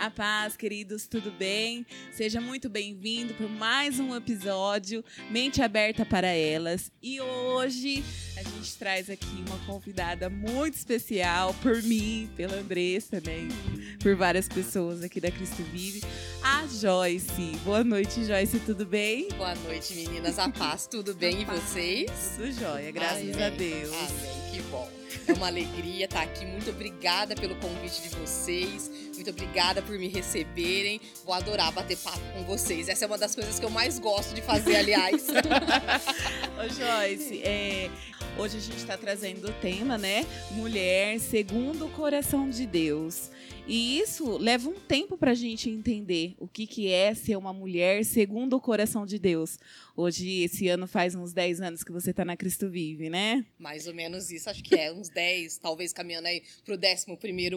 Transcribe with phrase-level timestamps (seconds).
[0.00, 1.84] A paz, queridos, tudo bem?
[2.10, 6.90] Seja muito bem-vindo para mais um episódio Mente Aberta para Elas.
[7.02, 8.02] E hoje
[8.34, 13.46] a gente traz aqui uma convidada muito especial por mim, pela Andressa, né?
[14.02, 16.00] Por várias pessoas aqui da Cristo Vive,
[16.42, 17.58] a Joyce.
[17.62, 19.28] Boa noite, Joyce, tudo bem?
[19.36, 20.38] Boa noite, meninas.
[20.38, 21.42] A paz, tudo bem?
[21.42, 22.38] e vocês?
[22.38, 23.92] Tudo jóia, graças a Deus.
[23.92, 24.90] Amém, que bom.
[25.28, 26.46] É uma alegria estar aqui.
[26.46, 29.09] Muito obrigada pelo convite de vocês.
[29.20, 30.98] Muito obrigada por me receberem.
[31.26, 32.88] Vou adorar bater papo com vocês.
[32.88, 35.26] Essa é uma das coisas que eu mais gosto de fazer, aliás.
[36.58, 37.90] Ô, Joyce, é,
[38.38, 40.24] hoje a gente está trazendo o tema, né?
[40.52, 43.30] Mulher segundo o coração de Deus.
[43.66, 47.52] E isso leva um tempo para a gente entender o que, que é ser uma
[47.52, 49.58] mulher segundo o coração de Deus.
[49.96, 53.44] Hoje, esse ano faz uns 10 anos que você está na Cristo Vive, né?
[53.58, 57.06] Mais ou menos isso, acho que é uns 10, talvez caminhando aí para o 11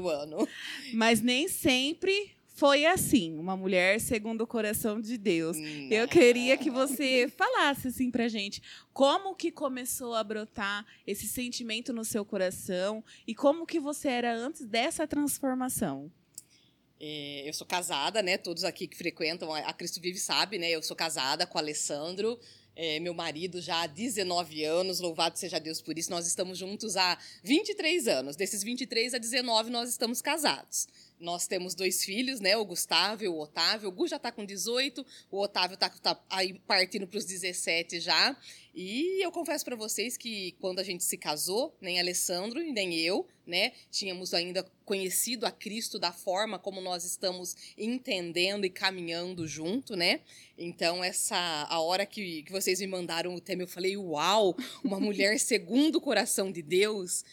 [0.09, 0.47] ano.
[0.93, 5.57] Mas nem sempre foi assim, uma mulher segundo o coração de Deus.
[5.57, 5.91] Não.
[5.91, 8.61] Eu queria que você falasse assim pra gente,
[8.93, 14.35] como que começou a brotar esse sentimento no seu coração e como que você era
[14.35, 16.11] antes dessa transformação?
[16.99, 18.37] É, eu sou casada, né?
[18.37, 20.69] Todos aqui que frequentam a Cristo Vive sabe, né?
[20.69, 22.39] Eu sou casada com o Alessandro.
[22.75, 26.09] É, meu marido já há 19 anos, louvado seja Deus por isso.
[26.09, 28.35] Nós estamos juntos há 23 anos.
[28.35, 30.87] Desses 23 a 19, nós estamos casados.
[31.23, 32.57] Nós temos dois filhos, né?
[32.57, 33.87] O Gustavo e o Otávio.
[33.87, 38.01] O Gu já está com 18, o Otávio está tá aí partindo para os 17
[38.01, 38.37] já.
[38.75, 42.99] E eu confesso para vocês que quando a gente se casou, nem Alessandro e nem
[42.99, 49.47] eu, né, tínhamos ainda conhecido a Cristo da forma como nós estamos entendendo e caminhando
[49.47, 50.19] junto, né?
[50.57, 51.37] Então essa
[51.69, 55.99] a hora que, que vocês me mandaram o tema, eu falei, uau, uma mulher segundo
[55.99, 57.23] o coração de Deus.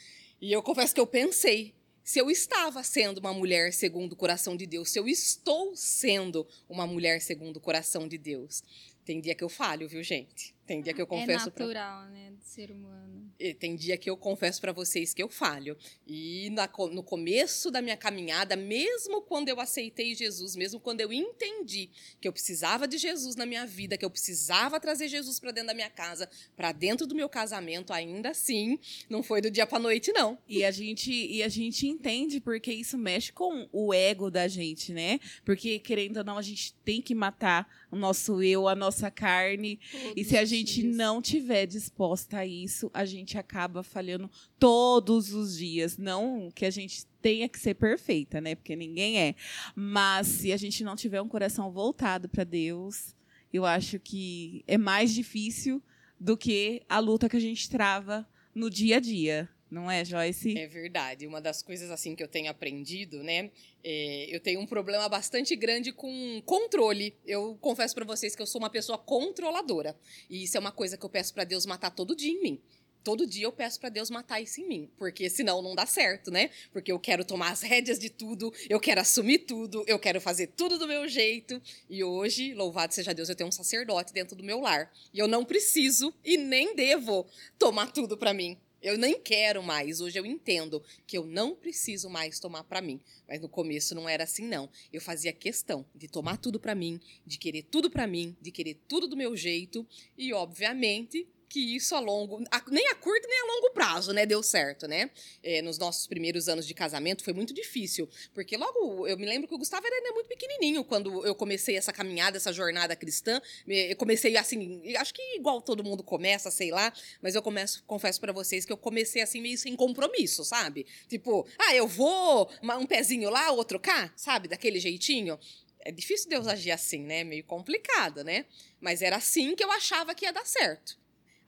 [0.41, 1.75] E eu confesso que eu pensei,
[2.11, 6.45] se eu estava sendo uma mulher segundo o coração de Deus, se eu estou sendo
[6.69, 8.65] uma mulher segundo o coração de Deus.
[9.11, 10.55] Tem dia que eu falho, viu, gente?
[10.71, 11.49] Tem dia que eu é confesso.
[11.49, 12.11] É natural, pra...
[12.11, 13.29] né, do ser humano.
[13.59, 15.77] Tem dia que eu confesso para vocês que eu falho.
[16.07, 21.13] E na, no começo da minha caminhada, mesmo quando eu aceitei Jesus, mesmo quando eu
[21.13, 21.91] entendi
[22.21, 25.69] que eu precisava de Jesus na minha vida, que eu precisava trazer Jesus para dentro
[25.69, 29.79] da minha casa, para dentro do meu casamento, ainda assim, não foi do dia para
[29.79, 30.39] noite, não.
[30.47, 34.93] E a gente e a gente entende porque isso mexe com o ego da gente,
[34.93, 35.19] né?
[35.45, 39.79] Porque querendo ou não, a gente tem que matar o nosso eu, a nossa carne.
[40.17, 45.33] e se a gente gente não tiver disposta a isso, a gente acaba falhando todos
[45.33, 45.99] os dias.
[45.99, 48.55] Não que a gente tenha que ser perfeita, né?
[48.55, 49.35] Porque ninguém é.
[49.75, 53.15] Mas se a gente não tiver um coração voltado para Deus,
[53.53, 55.83] eu acho que é mais difícil
[56.19, 59.49] do que a luta que a gente trava no dia a dia.
[59.71, 60.59] Não é, Joyce?
[60.59, 61.27] É verdade.
[61.27, 63.51] Uma das coisas assim que eu tenho aprendido, né?
[63.85, 67.15] É, eu tenho um problema bastante grande com controle.
[67.25, 69.97] Eu confesso para vocês que eu sou uma pessoa controladora.
[70.29, 72.61] E isso é uma coisa que eu peço para Deus matar todo dia em mim
[73.03, 76.31] todo dia eu peço para Deus matar isso em mim, porque senão não dá certo,
[76.31, 76.51] né?
[76.73, 80.49] Porque eu quero tomar as rédeas de tudo, eu quero assumir tudo, eu quero fazer
[80.49, 81.61] tudo do meu jeito.
[81.89, 84.93] E hoje, louvado seja Deus, eu tenho um sacerdote dentro do meu lar.
[85.13, 87.27] E eu não preciso e nem devo
[87.59, 88.59] tomar tudo para mim.
[88.83, 90.01] Eu nem quero mais.
[90.01, 93.01] Hoje eu entendo que eu não preciso mais tomar para mim.
[93.29, 94.71] Mas no começo não era assim não.
[94.93, 98.79] Eu fazia questão de tomar tudo para mim, de querer tudo para mim, de querer
[98.89, 99.87] tudo do meu jeito
[100.17, 104.25] e obviamente que isso a longo, a, nem a curto nem a longo prazo, né,
[104.25, 105.11] deu certo, né?
[105.43, 109.49] É, nos nossos primeiros anos de casamento foi muito difícil, porque logo eu me lembro
[109.49, 113.43] que o Gustavo era ainda muito pequenininho quando eu comecei essa caminhada, essa jornada cristã.
[113.67, 118.21] Eu comecei assim, acho que igual todo mundo começa, sei lá, mas eu começo, confesso
[118.21, 120.87] para vocês que eu comecei assim meio sem compromisso, sabe?
[121.09, 124.47] Tipo, ah, eu vou um pezinho lá, outro cá, sabe?
[124.47, 125.37] Daquele jeitinho.
[125.83, 127.25] É difícil Deus agir assim, né?
[127.25, 128.45] Meio complicado, né?
[128.81, 131.00] Mas era assim que eu achava que ia dar certo.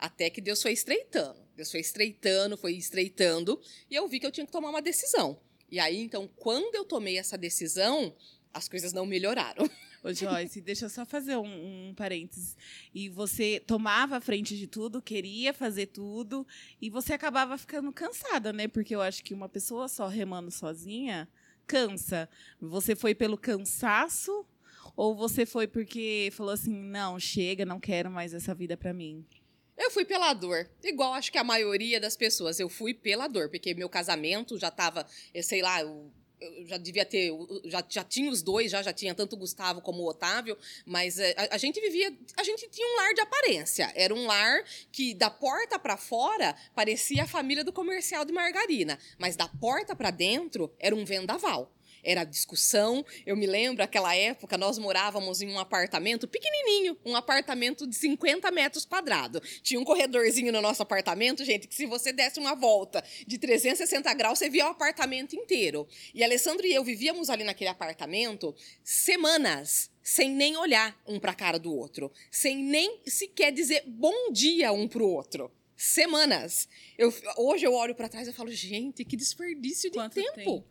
[0.02, 1.38] Até que Deus foi estreitando.
[1.54, 5.38] Deus foi estreitando, foi estreitando, e eu vi que eu tinha que tomar uma decisão.
[5.70, 8.12] E aí, então, quando eu tomei essa decisão,
[8.52, 9.64] as coisas não melhoraram.
[10.02, 12.56] Ô, Joyce, deixa eu só fazer um, um parênteses.
[12.92, 16.44] E você tomava a frente de tudo, queria fazer tudo,
[16.80, 18.66] e você acabava ficando cansada, né?
[18.66, 21.28] Porque eu acho que uma pessoa só remando sozinha
[21.64, 22.28] cansa.
[22.60, 24.44] Você foi pelo cansaço
[24.96, 29.24] ou você foi porque falou assim: não, chega, não quero mais essa vida para mim?
[29.82, 30.70] Eu fui pela dor.
[30.84, 32.60] Igual acho que a maioria das pessoas.
[32.60, 35.04] Eu fui pela dor, porque meu casamento já tava,
[35.42, 36.08] sei lá, eu,
[36.40, 37.32] eu já devia ter.
[37.64, 40.56] Já, já tinha os dois, já, já tinha tanto o Gustavo como o Otávio,
[40.86, 42.16] mas eh, a, a gente vivia.
[42.36, 43.92] A gente tinha um lar de aparência.
[43.96, 48.96] Era um lar que, da porta para fora, parecia a família do comercial de margarina.
[49.18, 51.72] Mas da porta para dentro, era um vendaval.
[52.02, 53.04] Era discussão.
[53.24, 58.50] Eu me lembro, aquela época, nós morávamos em um apartamento pequenininho, um apartamento de 50
[58.50, 59.40] metros quadrados.
[59.62, 64.12] Tinha um corredorzinho no nosso apartamento, gente, que se você desse uma volta de 360
[64.14, 65.86] graus, você via o apartamento inteiro.
[66.12, 71.34] E Alessandro e eu vivíamos ali naquele apartamento semanas sem nem olhar um para a
[71.34, 75.50] cara do outro, sem nem sequer dizer bom dia um para o outro.
[75.76, 76.68] Semanas.
[76.96, 80.34] Eu, hoje eu olho para trás e falo, gente, que desperdício de Quanto tempo.
[80.34, 80.64] tempo?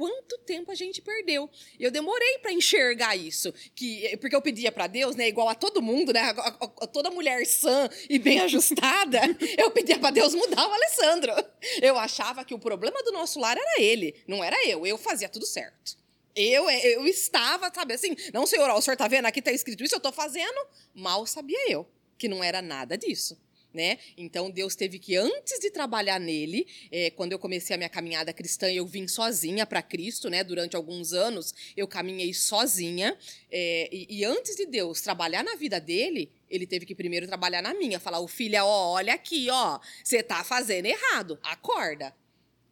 [0.00, 1.50] Quanto tempo a gente perdeu?
[1.78, 5.82] Eu demorei para enxergar isso, que porque eu pedia para Deus, né, igual a todo
[5.82, 9.20] mundo, né, a, a, a toda mulher sã e bem ajustada,
[9.58, 11.34] eu pedia para Deus mudar o Alessandro.
[11.82, 14.86] Eu achava que o problema do nosso lar era ele, não era eu.
[14.86, 15.98] Eu fazia tudo certo.
[16.34, 19.26] Eu, eu estava, sabe assim, não, senhor, ó, o senhor tá vendo?
[19.26, 20.66] Aqui tá escrito isso, eu tô fazendo.
[20.94, 21.86] Mal sabia eu
[22.16, 23.38] que não era nada disso.
[23.72, 23.98] Né?
[24.16, 28.32] Então Deus teve que antes de trabalhar nele, é, quando eu comecei a minha caminhada
[28.32, 30.42] cristã, eu vim sozinha para Cristo, né?
[30.42, 33.16] Durante alguns anos eu caminhei sozinha
[33.48, 37.62] é, e, e, antes de Deus trabalhar na vida dele, ele teve que primeiro trabalhar
[37.62, 42.12] na minha, falar: "O filha, ó, olha aqui, ó, você tá fazendo errado, acorda".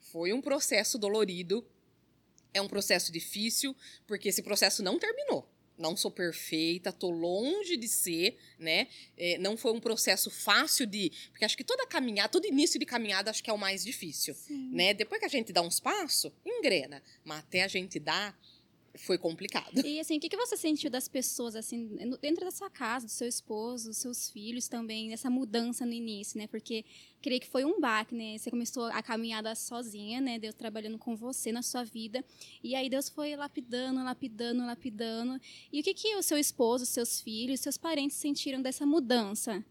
[0.00, 1.64] Foi um processo dolorido,
[2.52, 7.88] é um processo difícil, porque esse processo não terminou não sou perfeita, tô longe de
[7.88, 8.88] ser, né?
[9.16, 12.84] É, não foi um processo fácil de, porque acho que toda caminhada, todo início de
[12.84, 14.70] caminhada, acho que é o mais difícil, Sim.
[14.72, 14.92] né?
[14.92, 18.38] Depois que a gente dá uns passos, engrena, mas até a gente dar
[18.98, 19.84] foi complicado.
[19.84, 21.86] E assim, o que, você sentiu das pessoas, assim,
[22.20, 26.38] dentro da sua casa, do seu esposo, dos seus filhos também, nessa mudança no início,
[26.38, 26.46] né?
[26.46, 26.84] Porque
[27.22, 28.36] creio que foi um baque, né?
[28.36, 30.38] Você começou a caminhada sozinha, né?
[30.38, 32.24] Deus trabalhando com você na sua vida.
[32.62, 35.40] E aí Deus foi lapidando, lapidando, lapidando.
[35.72, 39.64] E o que, que o seu esposo, seus filhos, seus parentes sentiram dessa mudança?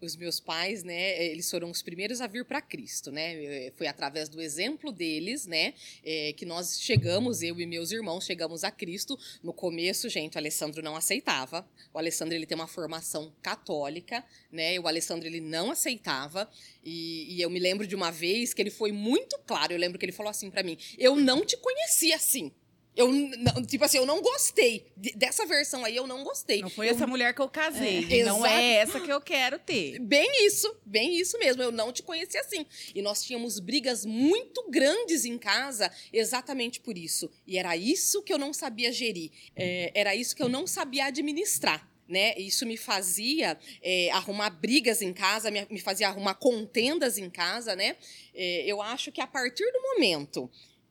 [0.00, 3.34] Os meus pais, né, eles foram os primeiros a vir para Cristo, né?
[3.44, 5.74] Eh, Foi através do exemplo deles, né,
[6.04, 9.18] eh, que nós chegamos, eu e meus irmãos chegamos a Cristo.
[9.42, 11.68] No começo, gente, o Alessandro não aceitava.
[11.92, 14.78] O Alessandro ele tem uma formação católica, né?
[14.78, 16.48] O Alessandro ele não aceitava.
[16.84, 19.72] E, e eu me lembro de uma vez que ele foi muito claro.
[19.72, 22.52] Eu lembro que ele falou assim para mim: "Eu não te conhecia assim."
[22.98, 24.86] Eu, não- tipo assim, eu não gostei.
[24.96, 26.60] De- dessa versão aí, eu não gostei.
[26.60, 28.04] Não foi Eu essa mulher que eu casei.
[28.10, 28.54] É, não exato.
[28.54, 29.98] é essa que eu quero ter.
[30.00, 31.62] Bem isso, bem isso mesmo.
[31.62, 32.66] Eu não te conhecia assim.
[32.94, 37.30] E nós tínhamos brigas muito grandes em casa exatamente por isso.
[37.46, 39.30] E era isso que eu não sabia gerir.
[39.54, 41.88] É, era isso que eu não sabia administrar.
[42.08, 42.34] Né?
[42.38, 47.76] Isso me fazia é, arrumar brigas em casa, me, me fazia arrumar contendas em casa,
[47.76, 47.96] né?
[48.34, 50.50] É, eu acho que a partir do momento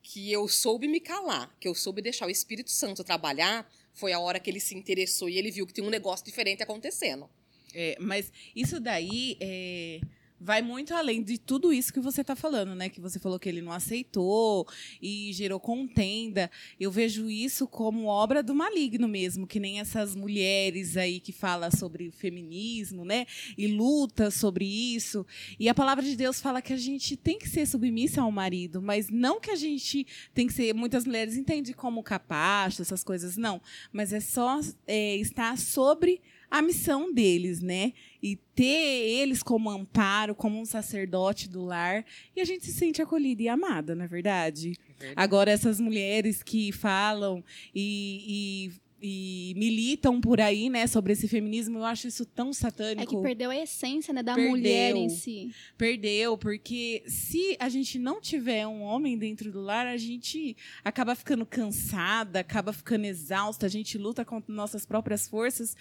[0.09, 4.19] que eu soube me calar, que eu soube deixar o Espírito Santo trabalhar, foi a
[4.19, 7.29] hora que ele se interessou e ele viu que tinha um negócio diferente acontecendo.
[7.73, 9.99] É, mas isso daí é,
[10.39, 12.89] vai muito além de tudo isso que você está falando, né?
[12.89, 14.67] Que você falou que ele não aceitou
[15.01, 16.49] e gerou contenda.
[16.79, 21.71] Eu vejo isso como obra do maligno mesmo, que nem essas mulheres aí que falam
[21.71, 23.25] sobre o feminismo, né?
[23.57, 25.25] E luta sobre isso.
[25.59, 28.81] E a palavra de Deus fala que a gente tem que ser submissa ao marido,
[28.81, 30.73] mas não que a gente tem que ser.
[30.73, 33.61] Muitas mulheres entendem como capacho, essas coisas, não.
[33.91, 37.93] Mas é só é, estar sobre a missão deles, né?
[38.23, 42.05] E ter eles como amparo, como um sacerdote do lar.
[42.35, 44.73] E a gente se sente acolhida e amada, não é verdade?
[45.15, 47.43] Agora, essas mulheres que falam
[47.75, 52.53] e, e- e militam por aí, né, sobre esse feminismo, eu acho isso tão É
[52.53, 53.15] satânico.
[53.17, 54.49] que perdeu a essência né, da Perdeu.
[54.49, 55.51] mulher em si.
[55.77, 61.13] Perdeu, porque se a gente não tiver um homem dentro do lar, a gente acaba
[61.13, 65.75] ficando cansada, acaba ficando exausta, a gente luta contra nossas próprias forças.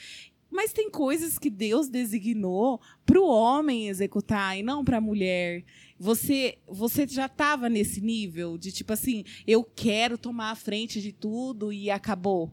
[0.51, 5.65] Mas tem coisas que Deus designou para o homem executar e não para a mulher.
[5.99, 11.13] Você, você já estava nesse nível de tipo assim, eu quero tomar a frente de
[11.13, 12.53] tudo e acabou.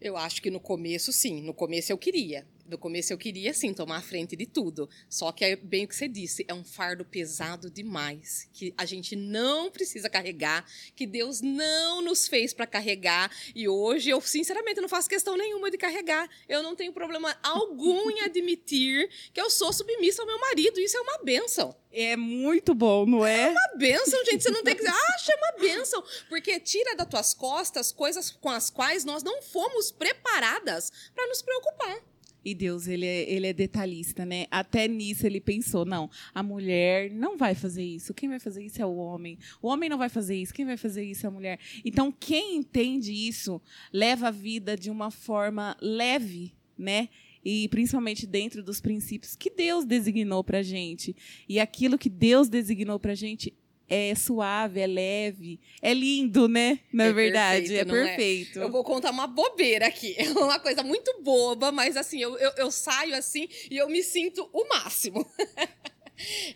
[0.00, 1.42] Eu acho que no começo, sim.
[1.42, 2.46] No começo eu queria.
[2.68, 4.90] No começo eu queria, sim, tomar a frente de tudo.
[5.08, 8.84] Só que é bem o que você disse, é um fardo pesado demais, que a
[8.84, 13.34] gente não precisa carregar, que Deus não nos fez para carregar.
[13.54, 16.28] E hoje eu, sinceramente, não faço questão nenhuma de carregar.
[16.46, 20.78] Eu não tenho problema algum em admitir que eu sou submissa ao meu marido.
[20.78, 21.74] Isso é uma bênção.
[21.90, 23.48] É muito bom, não é?
[23.48, 24.42] uma bênção, gente.
[24.42, 26.04] Você não tem que dizer, acha uma bênção.
[26.28, 31.40] Porque tira das tuas costas coisas com as quais nós não fomos preparadas para nos
[31.40, 32.02] preocupar.
[32.44, 34.46] E Deus, ele é, ele é detalhista, né?
[34.50, 38.14] Até nisso ele pensou, não, a mulher não vai fazer isso.
[38.14, 39.38] Quem vai fazer isso é o homem.
[39.60, 40.54] O homem não vai fazer isso.
[40.54, 41.58] Quem vai fazer isso é a mulher.
[41.84, 43.60] Então, quem entende isso,
[43.92, 47.08] leva a vida de uma forma leve, né?
[47.44, 51.16] E principalmente dentro dos princípios que Deus designou pra gente.
[51.48, 53.54] E aquilo que Deus designou pra gente
[53.88, 56.80] é suave, é leve, é lindo, né?
[56.92, 58.06] Na É verdade, perfeito, é é?
[58.06, 58.58] perfeito.
[58.60, 60.16] Eu vou contar uma bobeira aqui.
[60.28, 64.02] É uma coisa muito boba, mas assim, eu, eu, eu saio assim e eu me
[64.02, 65.26] sinto o máximo.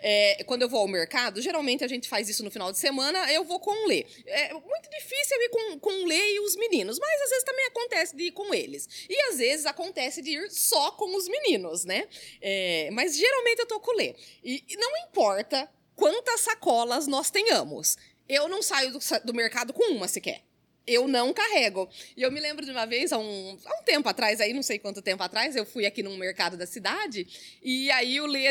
[0.00, 3.32] É, quando eu vou ao mercado, geralmente a gente faz isso no final de semana,
[3.32, 4.04] eu vou com o Lê.
[4.26, 7.44] É muito difícil eu ir com, com o Lê e os meninos, mas às vezes
[7.44, 8.88] também acontece de ir com eles.
[9.08, 12.08] E às vezes acontece de ir só com os meninos, né?
[12.40, 14.16] É, mas geralmente eu tô com o Lê.
[14.42, 15.70] E, e não importa
[16.02, 17.96] quantas sacolas nós tenhamos.
[18.28, 20.42] Eu não saio do, do mercado com uma sequer.
[20.86, 21.88] Eu não carrego.
[22.16, 24.62] E eu me lembro de uma vez, há um, há um tempo atrás, aí, não
[24.62, 27.26] sei quanto tempo atrás, eu fui aqui num mercado da cidade,
[27.62, 28.48] e aí o Lê,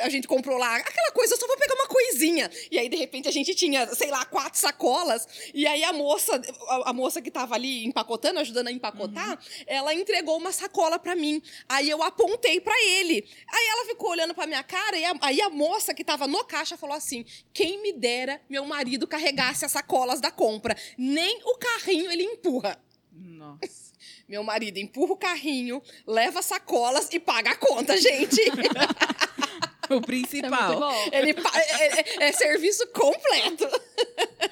[0.00, 2.50] a gente comprou lá aquela coisa, eu só vou pegar uma coisinha.
[2.70, 6.40] E aí, de repente, a gente tinha, sei lá, quatro sacolas, e aí a moça,
[6.68, 11.14] a, a moça que tava ali empacotando, ajudando a empacotar, ela entregou uma sacola para
[11.14, 11.40] mim.
[11.68, 13.24] Aí eu apontei para ele.
[13.48, 16.44] Aí ela ficou olhando pra minha cara, e a- aí a moça que tava no
[16.44, 20.76] caixa falou assim: quem me dera meu marido carregasse as sacolas da compra.
[20.98, 22.76] Nem o carrinho ele empurra.
[23.12, 23.90] Nossa.
[24.28, 28.40] Meu marido empurra o carrinho, leva sacolas e paga a conta, gente.
[29.90, 30.78] o é principal.
[30.78, 31.08] bom.
[31.12, 33.68] Ele pa- é, é- é serviço completo.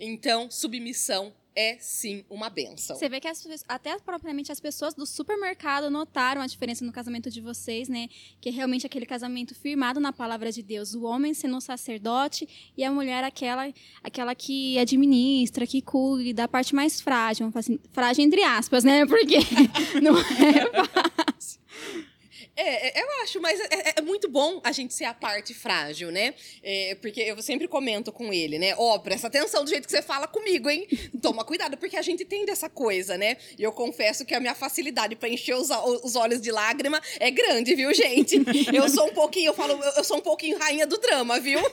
[0.00, 2.96] Então, submissão é sim uma benção.
[2.96, 7.30] Você vê que as até propriamente as pessoas do supermercado notaram a diferença no casamento
[7.30, 8.08] de vocês, né?
[8.40, 10.94] Que é realmente aquele casamento firmado na palavra de Deus.
[10.94, 16.48] O homem sendo um sacerdote e a mulher aquela, aquela que administra, que cuida da
[16.48, 17.50] parte mais frágil.
[17.54, 19.04] Assim, frágil entre aspas, né?
[19.06, 19.38] Porque
[20.00, 21.60] não é fácil.
[22.60, 26.10] É, é, eu acho, mas é, é muito bom a gente ser a parte frágil,
[26.10, 26.34] né?
[26.62, 28.74] É, porque eu sempre comento com ele, né?
[28.76, 30.86] Ó, presta atenção do jeito que você fala comigo, hein?
[31.22, 33.36] Toma cuidado, porque a gente tem dessa coisa, né?
[33.58, 35.70] E eu confesso que a minha facilidade pra encher os,
[36.04, 38.36] os olhos de lágrima é grande, viu, gente?
[38.74, 41.60] Eu sou um pouquinho, eu falo, eu sou um pouquinho rainha do drama, viu?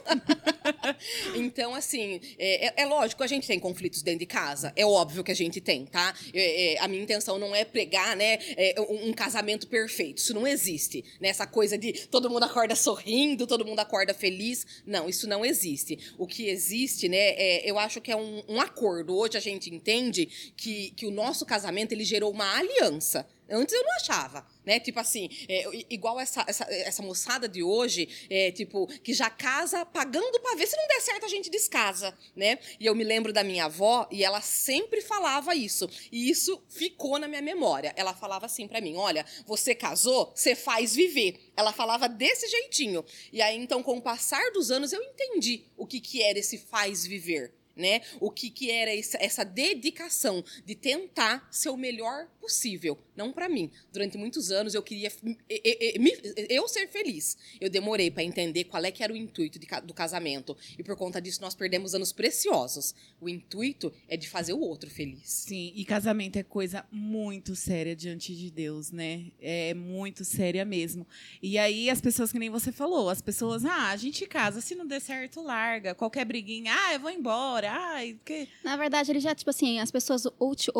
[1.35, 4.73] Então, assim, é, é- é lógico, a gente tem conflitos dentro de casa.
[4.75, 6.13] É óbvio que a gente tem, tá?
[6.33, 10.17] É, é, a minha intenção não é pregar, né, é, um, um casamento perfeito.
[10.19, 10.76] Isso não existe.
[11.19, 11.29] Né?
[11.29, 14.65] Essa coisa de todo mundo acorda sorrindo, todo mundo acorda feliz.
[14.85, 15.97] Não, isso não existe.
[16.17, 19.15] O que existe, né, é, eu acho que é um, um acordo.
[19.15, 23.27] Hoje a gente entende que, que o nosso casamento ele gerou uma aliança.
[23.49, 24.79] Antes eu não achava, né?
[24.79, 29.85] Tipo assim, é, igual essa, essa, essa moçada de hoje, é, tipo, que já casa
[29.85, 30.67] pagando pra ver.
[30.67, 32.59] Se não der certo, a gente descasa, né?
[32.79, 35.89] E eu me lembro da minha avó e ela sempre falava isso.
[36.11, 37.93] E isso ficou na minha memória.
[37.95, 41.51] Ela falava assim pra mim: olha, você casou, você faz viver.
[41.55, 43.03] Ela falava desse jeitinho.
[43.31, 46.57] E aí, então, com o passar dos anos, eu entendi o que, que era esse
[46.57, 48.01] faz viver né?
[48.19, 53.49] O que, que era essa, essa dedicação de tentar ser o melhor possível, não para
[53.49, 53.69] mim.
[53.91, 55.11] Durante muitos anos eu queria
[56.49, 57.37] eu ser feliz.
[57.59, 60.95] Eu demorei para entender qual é que era o intuito de do casamento e por
[60.95, 62.95] conta disso nós perdemos anos preciosos.
[63.19, 65.29] O intuito é de fazer o outro feliz.
[65.29, 69.25] Sim, e casamento é coisa muito séria diante de Deus, né?
[69.41, 71.05] É muito séria mesmo.
[71.41, 74.73] E aí, as pessoas, que nem você falou, as pessoas, ah, a gente casa, se
[74.73, 75.93] não der certo, larga.
[75.93, 77.71] Qualquer briguinha, ah, eu vou embora.
[77.71, 78.47] Ai, que...
[78.63, 80.71] Na verdade, ele já, tipo assim, as pessoas hoje,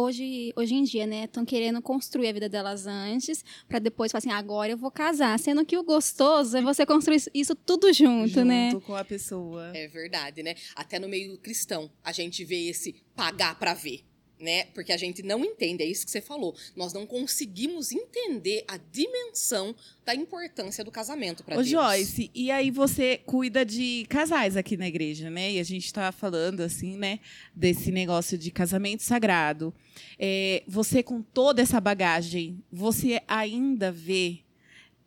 [0.56, 4.32] hoje, em dia, né, estão querendo construir a vida delas antes, pra depois falar assim,
[4.32, 5.38] agora eu vou casar.
[5.40, 8.72] Sendo que o gostoso é você construir isso- tudo junto, junto né?
[8.86, 9.72] com a pessoa.
[9.76, 10.54] É verdade, né?
[10.76, 14.02] Até no meio cristão a gente vê esse pagar para ver.
[14.40, 14.66] Né?
[14.66, 16.56] Porque a gente não entende, é isso que você falou.
[16.76, 19.76] Nós não conseguimos entender a dimensão
[20.06, 21.70] da importância do casamento para Ô, Deus.
[21.70, 25.54] Joyce, e aí você cuida de casais aqui na igreja, né?
[25.54, 27.20] E a gente tá falando, assim, né,
[27.56, 29.74] desse negócio de casamento sagrado.
[30.20, 34.42] É, você, com toda essa bagagem, você ainda vê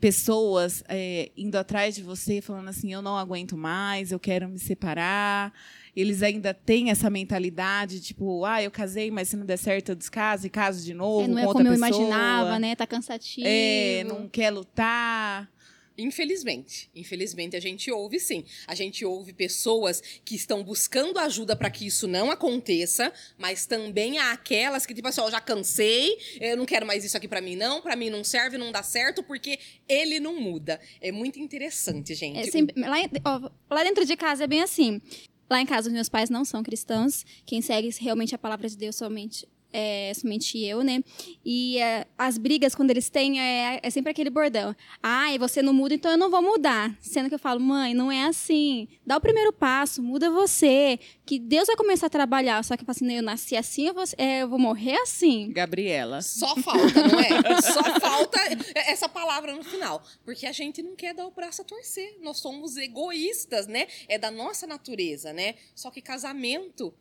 [0.01, 4.59] pessoas é, indo atrás de você, falando assim: eu não aguento mais, eu quero me
[4.59, 5.53] separar.
[5.95, 9.95] Eles ainda têm essa mentalidade, tipo, ah, eu casei, mas se não der certo, eu
[9.95, 11.25] descaso e caso de novo.
[11.25, 11.89] É, não é como eu pessoa.
[11.89, 12.77] imaginava, né?
[12.77, 13.47] Tá cansativo.
[13.47, 15.51] É, não quer lutar.
[15.99, 18.45] Infelizmente, infelizmente a gente ouve sim.
[18.67, 24.19] A gente ouve pessoas que estão buscando ajuda para que isso não aconteça, mas também
[24.19, 27.43] há aquelas que tipo assim, ó, já cansei, eu não quero mais isso aqui para
[27.43, 30.81] mim não, para mim não serve, não dá certo porque ele não muda.
[31.03, 32.39] É muito interessante, gente.
[32.39, 35.03] É sempre- lá, ó, lá dentro de casa é bem assim.
[35.51, 37.25] Lá em casa, os meus pais não são cristãos.
[37.45, 41.03] Quem segue realmente a palavra de Deus somente é, somente eu, né?
[41.45, 44.75] E é, as brigas, quando eles têm, é, é sempre aquele bordão.
[45.03, 46.97] Ai, você não muda, então eu não vou mudar.
[47.01, 48.89] Sendo que eu falo, mãe, não é assim.
[49.07, 50.99] Dá o primeiro passo, muda você.
[51.25, 52.63] Que Deus vai começar a trabalhar.
[52.65, 55.51] Só que eu falo assim, eu nasci assim, eu vou, é, eu vou morrer assim.
[55.53, 56.23] Gabriela.
[56.23, 57.61] Só falta, não é?
[57.63, 58.41] Só falta
[58.75, 60.03] essa palavra no final.
[60.25, 62.17] Porque a gente não quer dar o braço a torcer.
[62.21, 63.87] Nós somos egoístas, né?
[64.09, 65.55] É da nossa natureza, né?
[65.75, 66.93] Só que casamento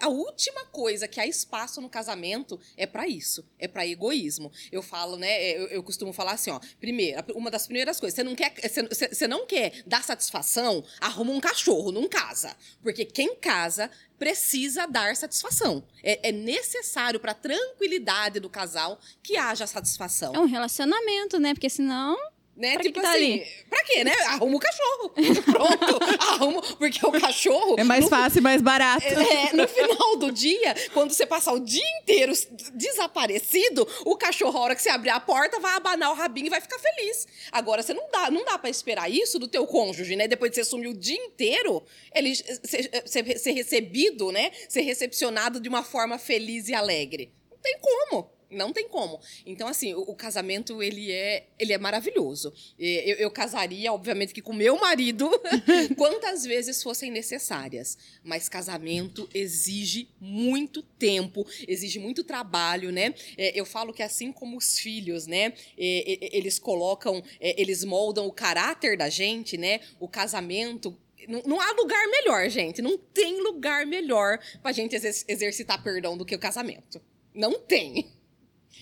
[0.00, 4.50] a última coisa que há espaço no casamento é para isso, é para egoísmo.
[4.70, 5.30] Eu falo, né?
[5.30, 6.60] É, eu, eu, costumo falar assim, ó.
[6.80, 11.32] Primeiro, uma das primeiras coisas, você não quer, você, você não quer dar satisfação, arruma
[11.32, 15.84] um cachorro, não casa, porque quem casa precisa dar satisfação.
[16.02, 20.34] É, é necessário para tranquilidade do casal que haja satisfação.
[20.34, 21.52] É um relacionamento, né?
[21.52, 22.16] Porque senão
[22.56, 22.74] né?
[22.74, 23.46] Pra tipo que tá assim, ali?
[23.68, 24.12] pra quê, né?
[24.28, 25.14] Arruma o cachorro.
[25.44, 26.62] Pronto, arruma.
[26.62, 27.76] Porque o cachorro.
[27.78, 29.04] É mais no, fácil e mais barato.
[29.06, 32.32] É, no final do dia, quando você passar o dia inteiro
[32.74, 36.50] desaparecido, o cachorro, a hora que você abrir a porta, vai abanar o rabinho e
[36.50, 37.26] vai ficar feliz.
[37.50, 40.28] Agora, você não dá, não dá pra esperar isso do teu cônjuge, né?
[40.28, 41.82] Depois de você sumir o dia inteiro,
[42.14, 44.50] ele ser, ser, ser recebido, né?
[44.68, 47.32] Ser recepcionado de uma forma feliz e alegre.
[47.50, 48.34] Não tem como.
[48.54, 49.20] Não tem como.
[49.44, 52.52] Então, assim, o, o, casamento, ele é, ele é maravilhoso.
[52.78, 55.30] Eu, eu casaria, obviamente, que com meu marido,
[55.96, 57.98] quantas vezes fossem necessárias.
[58.22, 63.14] Mas casamento exige muito tempo, exige muito trabalho, né?
[63.36, 65.52] É, eu falo que assim como os filhos, né?
[65.76, 69.80] Eles colocam, é, eles moldam o caráter da gente, né?
[69.98, 70.96] O casamento
[71.28, 72.82] não, há lugar melhor, gente.
[72.82, 77.00] Não tem lugar melhor pra gente exercitar perdão do que o casamento.
[77.34, 78.12] Não tem.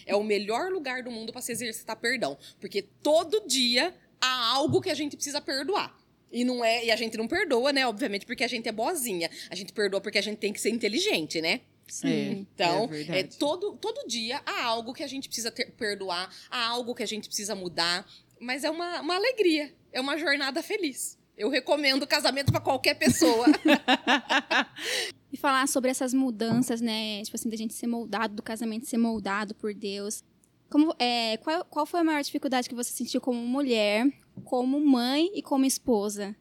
[0.07, 4.81] É o melhor lugar do mundo para se exercitar perdão, porque todo dia há algo
[4.81, 5.97] que a gente precisa perdoar.
[6.31, 9.31] E não é, e a gente não perdoa, né, obviamente, porque a gente é boazinha.
[9.51, 11.61] A gente perdoa porque a gente tem que ser inteligente, né?
[11.87, 12.09] Sim.
[12.09, 16.35] É, então, é, é, todo, todo dia há algo que a gente precisa ter, perdoar,
[16.51, 18.09] há algo que a gente precisa mudar,
[18.41, 21.19] mas é uma, uma alegria, é uma jornada feliz.
[21.37, 23.47] Eu recomendo casamento para qualquer pessoa.
[25.33, 27.23] e falar sobre essas mudanças, né?
[27.23, 30.23] Tipo assim, da gente ser moldado, do casamento ser moldado por Deus.
[30.69, 34.07] Como, é, qual, qual foi a maior dificuldade que você sentiu como mulher,
[34.45, 36.37] como mãe e como esposa?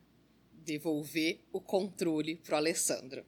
[0.53, 3.25] Devolver o controle pro Alessandro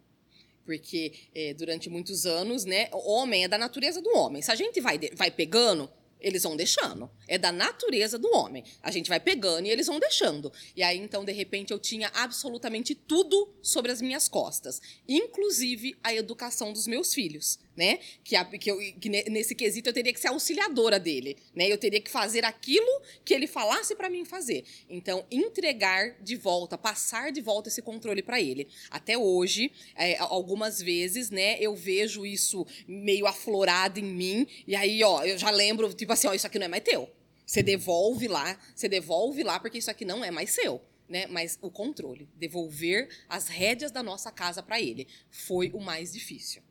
[0.66, 4.42] porque é, durante muitos anos, né, homem é da natureza do homem.
[4.42, 5.90] Se a gente vai, vai pegando,
[6.24, 7.12] eles vão deixando.
[7.28, 8.64] É da natureza do homem.
[8.82, 10.52] A gente vai pegando e eles vão deixando.
[10.76, 16.14] E aí, então, de repente, eu tinha absolutamente tudo sobre as minhas costas, inclusive a
[16.14, 18.00] educação dos meus filhos né?
[18.24, 21.72] Que, a, que, eu, que, nesse quesito eu teria que ser auxiliadora dele, né?
[21.72, 24.64] Eu teria que fazer aquilo que ele falasse para mim fazer.
[24.90, 28.68] Então, entregar de volta, passar de volta esse controle para ele.
[28.90, 31.58] Até hoje, é, algumas vezes, né?
[31.60, 36.28] Eu vejo isso meio aflorado em mim e aí, ó, eu já lembro, tipo assim,
[36.28, 37.10] ó, isso aqui não é mais teu.
[37.46, 40.82] Você devolve lá, você devolve lá porque isso aqui não é mais seu.
[41.08, 41.28] Né?
[41.28, 46.64] Mas o controle, devolver as rédeas da nossa casa para ele, foi o mais difícil.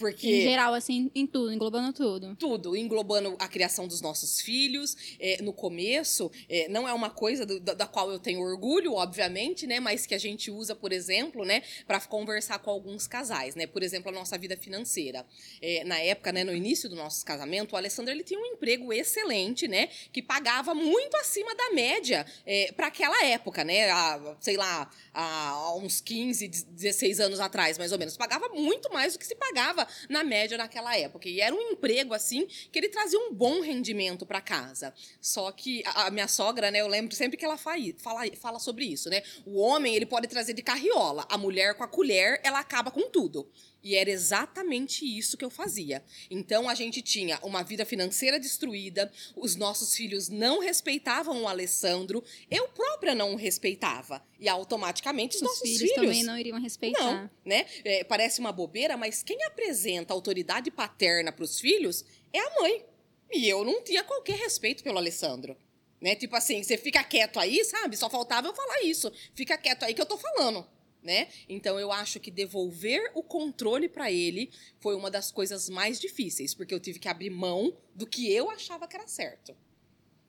[0.00, 0.26] Porque...
[0.26, 2.34] Em geral, assim, em tudo, englobando tudo.
[2.36, 4.96] Tudo, englobando a criação dos nossos filhos.
[5.20, 8.94] É, no começo, é, não é uma coisa do, da, da, qual eu tenho orgulho,
[8.94, 9.78] obviamente, né?
[9.78, 11.62] Mas que a gente usa, por exemplo, né?
[11.86, 13.66] Para conversar com alguns casais, né?
[13.66, 15.26] Por exemplo, a nossa vida financeira.
[15.60, 16.44] É, na época, né?
[16.44, 19.90] No início do nosso casamento, o Alessandro ele tinha um emprego excelente, né?
[20.10, 23.90] Que pagava muito acima da média é, para aquela época, né?
[23.90, 28.16] A, sei lá, há uns 15, 16 anos atrás, mais ou menos.
[28.16, 31.28] Pagava muito mais do que se pagava na média naquela época.
[31.28, 34.92] E era um emprego, assim, que ele trazia um bom rendimento para casa.
[35.20, 38.84] Só que a, minha sogra, né, eu lembro sempre que ela fala, fala, fala sobre
[38.84, 39.22] isso, né?
[39.46, 41.26] O homem, ele pode trazer de carriola.
[41.28, 43.48] A mulher, com a colher, ela acaba com tudo.
[43.82, 46.04] E era exatamente isso que eu fazia.
[46.30, 52.22] Então a gente tinha uma vida financeira destruída, os nossos filhos não respeitavam o Alessandro,
[52.50, 54.22] eu própria não o respeitava.
[54.38, 57.00] E automaticamente os, os nossos filhos, filhos, também não iriam respeitar.
[57.00, 57.66] Não, né?
[57.84, 62.84] É, parece uma bobeira, mas quem apresenta autoridade paterna para os filhos é a mãe.
[63.32, 65.56] E eu não tinha qualquer respeito pelo Alessandro.
[66.00, 66.16] Né?
[66.16, 67.96] Tipo assim, você fica quieto aí, sabe?
[67.96, 69.12] Só faltava eu falar isso.
[69.34, 70.66] Fica quieto aí que eu tô falando
[71.02, 71.28] né?
[71.48, 76.54] Então eu acho que devolver o controle para ele foi uma das coisas mais difíceis,
[76.54, 79.56] porque eu tive que abrir mão do que eu achava que era certo,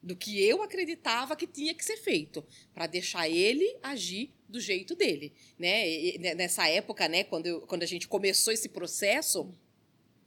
[0.02, 4.96] do que eu acreditava que tinha que ser feito, para deixar ele agir do jeito
[4.96, 5.90] dele, né?
[5.90, 9.54] E nessa época, né, quando, eu, quando a gente começou esse processo,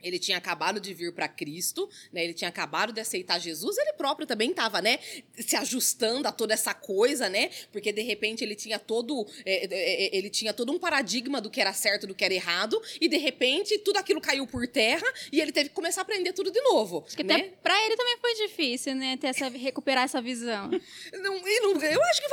[0.02, 2.22] Ele tinha acabado de vir para Cristo, né?
[2.22, 3.78] Ele tinha acabado de aceitar Jesus.
[3.78, 4.98] Ele próprio também estava, né?
[5.38, 7.50] Se ajustando a toda essa coisa, né?
[7.72, 11.48] Porque de repente ele tinha todo, é, é, é ele tinha todo um paradigma do
[11.48, 15.06] que era certo, do que era errado, e de repente tudo aquilo caiu por terra
[15.32, 17.04] e ele teve que começar a aprender tudo de novo.
[17.06, 17.34] Acho que né?
[17.34, 19.16] até para ele também foi difícil, né?
[19.16, 20.70] Ter essa, recuperar essa visão.
[21.12, 22.28] não, não, eu acho que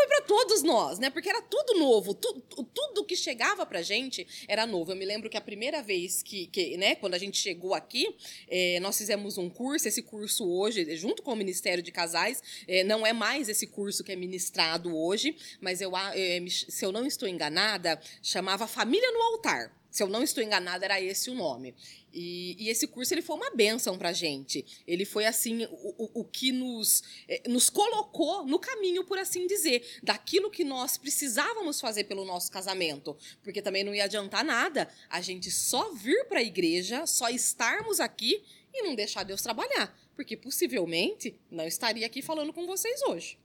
[0.51, 1.09] todos nós, né?
[1.09, 2.33] Porque era tudo novo, tu,
[2.73, 4.91] tudo que chegava para gente era novo.
[4.91, 6.95] Eu me lembro que a primeira vez que, que né?
[6.95, 8.15] Quando a gente chegou chegou aqui,
[8.47, 9.87] é, nós fizemos um curso.
[9.87, 14.03] Esse curso hoje, junto com o Ministério de Casais, é, não é mais esse curso
[14.03, 19.21] que é ministrado hoje, mas eu, é, se eu não estou enganada, chamava Família no
[19.21, 19.80] Altar.
[19.91, 21.75] Se eu não estou enganada, era esse o nome.
[22.13, 24.65] E, e, esse curso ele foi uma benção para gente.
[24.87, 29.45] Ele foi assim o, o, o que nos, eh, nos colocou no caminho, por assim
[29.47, 34.89] dizer, daquilo que nós precisávamos fazer pelo nosso casamento, porque também não ia adiantar nada
[35.09, 39.97] a gente só vir para a igreja, só estarmos aqui e não deixar Deus trabalhar,
[40.15, 43.37] porque possivelmente não estaria aqui falando com vocês hoje.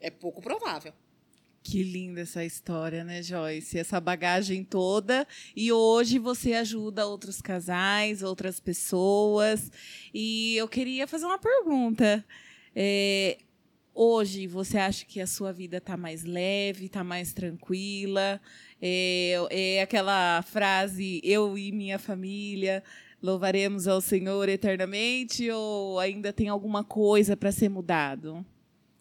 [0.00, 0.92] É pouco provável.
[1.62, 3.78] Que linda essa história, né, Joyce?
[3.78, 5.26] Essa bagagem toda.
[5.54, 9.70] E hoje você ajuda outros casais, outras pessoas.
[10.14, 12.24] E eu queria fazer uma pergunta.
[12.74, 13.38] É,
[13.94, 18.40] hoje você acha que a sua vida está mais leve, está mais tranquila?
[18.80, 22.82] É, é aquela frase, eu e minha família
[23.22, 25.50] louvaremos ao Senhor eternamente?
[25.50, 28.44] Ou ainda tem alguma coisa para ser mudado?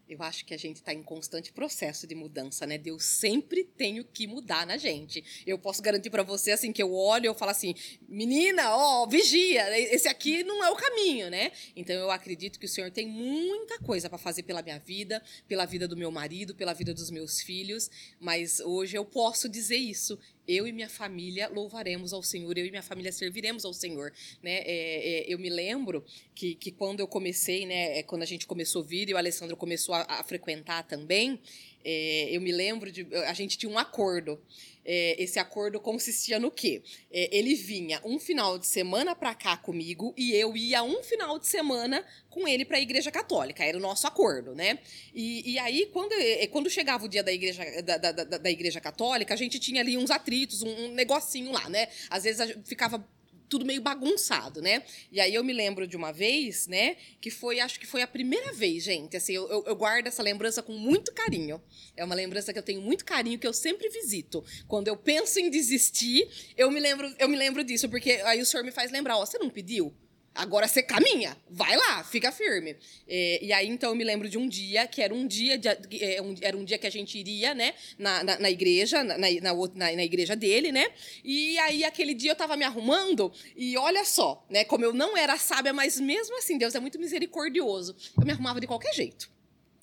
[0.09, 2.77] Eu acho que a gente está em constante processo de mudança, né?
[2.77, 5.23] Deus sempre tem o que mudar na gente.
[5.45, 7.75] Eu posso garantir para você, assim, que eu olho e eu falo assim,
[8.07, 11.51] menina, ó, vigia, esse aqui não é o caminho, né?
[11.75, 15.65] Então eu acredito que o Senhor tem muita coisa para fazer pela minha vida, pela
[15.65, 17.89] vida do meu marido, pela vida dos meus filhos,
[18.19, 22.69] mas hoje eu posso dizer isso eu e minha família louvaremos ao Senhor, eu e
[22.69, 24.59] minha família serviremos ao Senhor, né?
[24.59, 28.47] É, é, eu me lembro que, que quando eu comecei, né, é, quando a gente
[28.47, 31.39] começou a vir e o Alessandro começou a, a frequentar também,
[31.83, 34.41] é, eu me lembro de a gente tinha um acordo.
[34.89, 36.81] É, esse acordo consistia no quê?
[37.11, 41.37] É, ele vinha um final de semana para cá comigo e eu ia um final
[41.37, 43.65] de semana com ele para a Igreja Católica.
[43.65, 44.79] Era o nosso acordo, né?
[45.13, 48.49] E, e aí, quando, é, quando chegava o dia da Igreja, da, da, da, da
[48.49, 51.89] Igreja Católica, a gente tinha ali uns atritos, um, um negocinho lá, né?
[52.09, 53.05] Às vezes ficava
[53.49, 54.83] tudo meio bagunçado, né?
[55.11, 56.95] E aí eu me lembro de uma vez, né?
[57.21, 59.15] Que foi, acho que foi a primeira vez, gente.
[59.17, 61.61] Assim, eu, eu, eu, guardo essa lembrança com muito carinho.
[61.95, 64.43] É uma lembrança que eu tenho muito carinho, que eu sempre visito.
[64.67, 68.45] Quando eu penso em desistir, eu me lembro, eu me lembro disso, porque aí o
[68.45, 69.93] senhor me faz lembrar, ó, você não pediu?
[70.37, 72.77] Agora você caminha, vai lá, fica firme.
[73.07, 75.67] É, e aí, então, eu me lembro de um dia, que era um dia, de,
[75.99, 79.17] é, um, era um dia que a gente iria, né, na, na, na igreja, na,
[79.17, 80.87] na, na, igreja dele, né?
[81.23, 85.17] E aí, aquele dia eu tava me arrumando, e olha só, né, como eu não
[85.17, 87.95] era sábia, mas mesmo assim, Deus é muito misericordioso.
[88.15, 89.29] Eu me arrumava de qualquer jeito.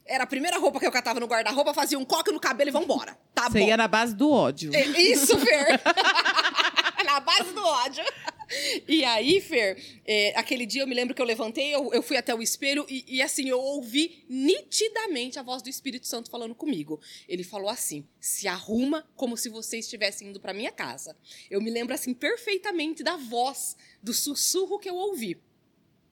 [0.06, 2.72] Era a primeira roupa que eu catava no guarda-roupa, fazia um coque no cabelo e
[2.72, 3.18] vambora.
[3.34, 3.68] Tá Você bom.
[3.68, 4.70] ia na base do ódio.
[4.74, 5.80] É, isso, Fer.
[7.04, 8.04] na base do ódio.
[8.86, 12.16] E aí, Fer, é, aquele dia eu me lembro que eu levantei, eu, eu fui
[12.16, 16.54] até o espelho e, e, assim, eu ouvi nitidamente a voz do Espírito Santo falando
[16.54, 17.00] comigo.
[17.28, 21.16] Ele falou assim: se arruma como se você estivesse indo para minha casa.
[21.50, 25.40] Eu me lembro assim perfeitamente da voz, do sussurro que eu ouvi.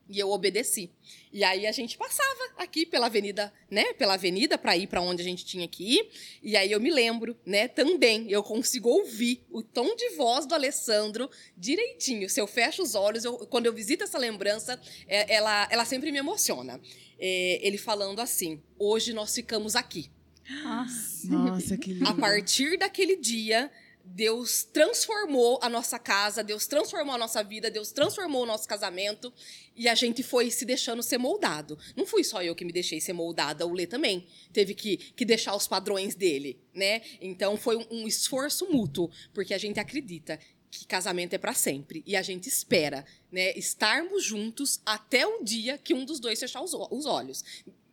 [0.08, 0.90] E eu obedeci.
[1.32, 3.92] E aí a gente passava aqui pela avenida, né?
[3.94, 6.10] Pela avenida para ir para onde a gente tinha que ir.
[6.42, 7.68] E aí eu me lembro, né?
[7.68, 12.28] Também eu consigo ouvir o tom de voz do Alessandro direitinho.
[12.28, 16.12] Se eu fecho os olhos, eu, quando eu visito essa lembrança, é, ela, ela sempre
[16.12, 16.80] me emociona.
[17.18, 20.10] É, ele falando assim: hoje nós ficamos aqui.
[20.64, 22.08] Nossa, Nossa que lindo.
[22.08, 23.70] A partir daquele dia,
[24.04, 29.32] Deus transformou a nossa casa, Deus transformou a nossa vida, Deus transformou o nosso casamento
[29.76, 31.78] e a gente foi se deixando ser moldado.
[31.96, 35.24] Não fui só eu que me deixei ser moldada, o Lê também teve que, que
[35.24, 37.02] deixar os padrões dele, né?
[37.20, 40.38] Então foi um, um esforço mútuo, porque a gente acredita
[40.70, 45.76] que casamento é para sempre e a gente espera, né, estarmos juntos até o dia
[45.76, 47.44] que um dos dois fechar os, os olhos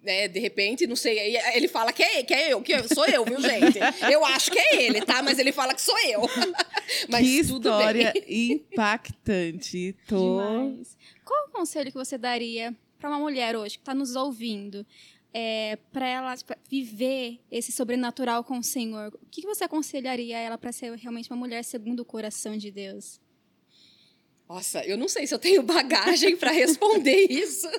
[0.02, 3.26] né, de repente, não sei, ele fala que é, que é eu, que sou eu,
[3.26, 3.80] viu, gente?
[4.10, 5.22] Eu acho que é ele, tá?
[5.22, 6.22] Mas ele fala que sou eu.
[7.10, 9.96] Mas que história impactante.
[10.08, 10.40] Tô...
[10.40, 10.98] Demais.
[11.26, 14.86] Qual o conselho que você daria para uma mulher hoje que está nos ouvindo?
[15.32, 20.58] É, para ela tipo, viver esse sobrenatural com o Senhor, o que você aconselharia ela
[20.58, 23.20] para ser realmente uma mulher segundo o coração de Deus?
[24.48, 27.70] Nossa, eu não sei se eu tenho bagagem para responder isso.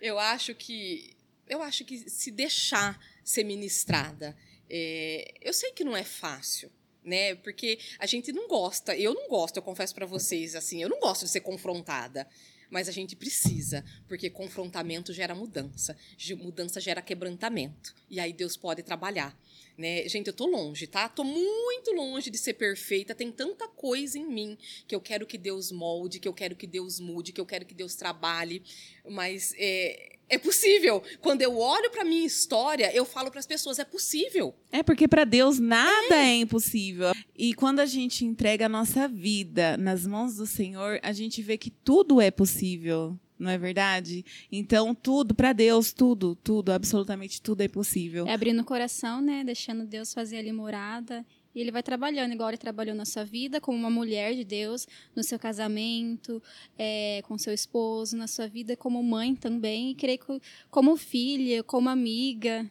[0.00, 1.16] Eu acho que
[1.48, 4.36] eu acho que se deixar ser ministrada,
[4.68, 6.70] é, eu sei que não é fácil,
[7.04, 7.36] né?
[7.36, 10.98] Porque a gente não gosta, eu não gosto, eu confesso para vocês, assim, eu não
[10.98, 12.26] gosto de ser confrontada.
[12.68, 15.96] Mas a gente precisa, porque confrontamento gera mudança,
[16.36, 17.94] mudança gera quebrantamento.
[18.10, 19.38] E aí Deus pode trabalhar.
[19.76, 20.08] Né?
[20.08, 21.08] Gente, eu tô longe, tá?
[21.08, 23.14] Tô muito longe de ser perfeita.
[23.14, 26.66] Tem tanta coisa em mim que eu quero que Deus molde, que eu quero que
[26.66, 28.62] Deus mude, que eu quero que Deus trabalhe.
[29.06, 31.02] Mas é, é possível.
[31.20, 34.54] Quando eu olho para minha história, eu falo para as pessoas: é possível.
[34.72, 36.30] É porque para Deus nada é.
[36.30, 36.36] é.
[36.36, 37.12] impossível.
[37.36, 41.58] E quando a gente entrega a nossa vida nas mãos do Senhor, a gente vê
[41.58, 44.24] que tudo é possível não é verdade?
[44.50, 48.26] Então, tudo para Deus, tudo, tudo, absolutamente tudo é possível.
[48.26, 49.44] É abrindo o coração, né?
[49.44, 51.24] Deixando Deus fazer ali morada.
[51.54, 54.86] E ele vai trabalhando, igual ele trabalhou na sua vida, como uma mulher de Deus,
[55.14, 56.42] no seu casamento,
[56.78, 61.62] é, com seu esposo, na sua vida como mãe também, e creio que como filha,
[61.62, 62.70] como amiga.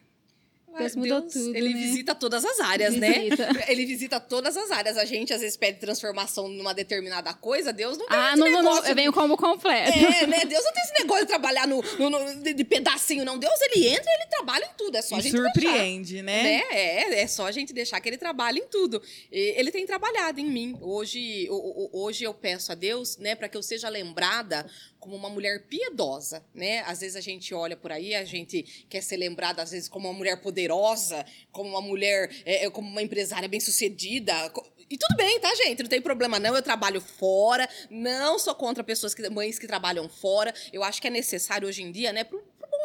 [0.78, 1.56] Deus mudou Deus, tudo.
[1.56, 1.80] Ele né?
[1.80, 3.20] visita todas as áreas, né?
[3.20, 3.52] visita.
[3.52, 3.64] né?
[3.68, 4.96] Ele visita todas as áreas.
[4.96, 8.82] A gente às vezes pede transformação numa determinada coisa, Deus não tem ah, não, negócio.
[8.82, 9.96] Não, eu venho como completo.
[9.96, 10.44] É, né?
[10.44, 13.38] Deus não tem esse negócio de trabalhar no, no, no de, de, pedacinho, não.
[13.38, 14.96] Deus, ele entra e ele trabalha em tudo.
[14.96, 16.42] É só e a gente surpreende, deixar, né?
[16.42, 16.62] né?
[16.70, 19.02] É, é só a gente deixar que ele trabalhe em tudo.
[19.30, 20.76] E ele tem trabalhado em mim.
[20.80, 21.48] Hoje,
[21.92, 24.66] hoje eu peço a Deus, né, para que eu seja lembrada
[24.98, 26.80] como uma mulher piedosa, né?
[26.80, 30.08] Às vezes a gente olha por aí, a gente quer ser lembrada às vezes como
[30.08, 34.32] uma mulher poderosa, como uma mulher, é, é como uma empresária bem-sucedida.
[34.88, 35.82] E tudo bem, tá, gente?
[35.82, 36.54] Não tem problema não.
[36.54, 40.54] Eu trabalho fora, não sou contra pessoas que mães que trabalham fora.
[40.72, 42.24] Eu acho que é necessário hoje em dia, né,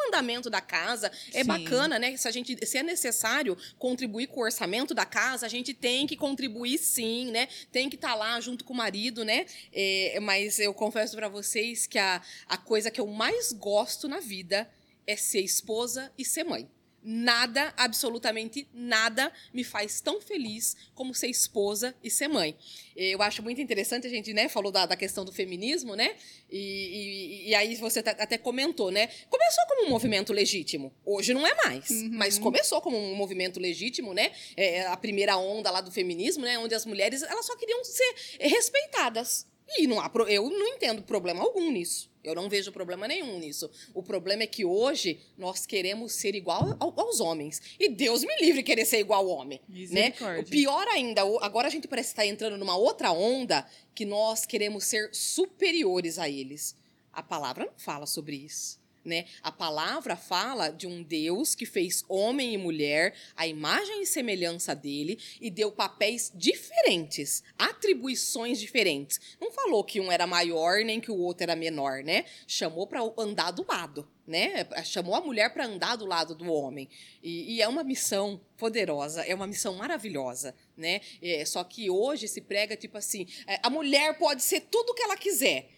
[0.02, 1.12] bom andamento da casa.
[1.34, 1.48] É Sim.
[1.48, 2.16] bacana, né?
[2.18, 6.08] Se a gente, se é necessário contribuir com o orçamento da casa, a gente tem
[6.08, 7.48] que contribuir sim, né?
[7.72, 9.46] Tem que estar tá lá junto com o marido, né?
[9.72, 14.20] É, mas eu confesso para vocês que a, a coisa que eu mais gosto na
[14.20, 14.70] vida
[15.06, 16.70] é ser esposa e ser mãe.
[17.04, 22.56] Nada, absolutamente nada, me faz tão feliz como ser esposa e ser mãe.
[22.96, 26.16] Eu acho muito interessante, a gente né, falou da, da questão do feminismo, né?
[26.50, 29.08] E, e, e aí você até comentou, né?
[29.30, 30.94] Começou como um movimento legítimo.
[31.06, 32.10] Hoje não é mais, uhum.
[32.14, 34.32] mas começou como um movimento legítimo, né?
[34.56, 36.60] É, a primeira onda lá do feminismo, né?
[36.60, 39.48] Onde as mulheres elas só queriam ser respeitadas.
[39.78, 42.12] E não há, eu não entendo problema algum nisso.
[42.24, 43.70] Eu não vejo problema nenhum nisso.
[43.94, 47.62] O problema é que hoje nós queremos ser igual aos homens.
[47.80, 49.60] E Deus me livre querer ser igual ao homem.
[49.94, 50.14] Né?
[50.40, 54.84] O pior ainda, agora a gente parece estar entrando numa outra onda que nós queremos
[54.84, 56.76] ser superiores a eles.
[57.12, 58.81] A palavra não fala sobre isso.
[59.04, 59.26] Né?
[59.42, 64.76] A palavra fala de um Deus que fez homem e mulher, a imagem e semelhança
[64.76, 69.20] dele, e deu papéis diferentes, atribuições diferentes.
[69.40, 72.26] Não falou que um era maior nem que o outro era menor, né?
[72.46, 74.68] Chamou para andar do lado, né?
[74.84, 76.88] Chamou a mulher para andar do lado do homem.
[77.24, 81.02] E, e, é uma missão poderosa, é uma missão maravilhosa, né?
[81.22, 84.94] É, só que hoje se prega tipo assim: é, a mulher pode ser tudo o
[84.94, 85.70] que ela quiser.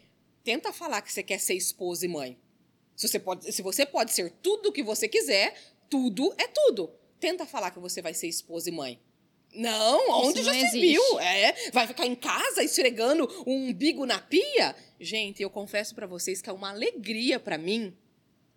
[0.44, 2.38] Tenta falar que você quer ser esposa e mãe.
[2.96, 5.56] Se você pode, se você pode ser tudo o que você quiser,
[5.90, 6.92] tudo é tudo.
[7.20, 9.00] Tenta falar que você vai ser esposa e mãe.
[9.54, 11.20] Não, onde Isso já não se viu?
[11.20, 14.76] É, vai ficar em casa esfregando um umbigo na pia?
[15.00, 17.96] Gente, eu confesso para vocês que é uma alegria para mim